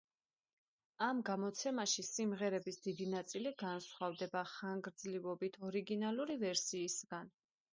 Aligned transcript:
ამ 1.07 1.19
გამოცემაში 1.29 2.05
სიმღერების 2.07 2.81
დიდი 2.87 3.07
ნაწილი 3.11 3.51
განსხვავდება 3.63 4.43
ხანგრძლივობით 4.53 5.61
ორიგინალური 5.69 6.39
ვერსიისგან. 6.47 7.31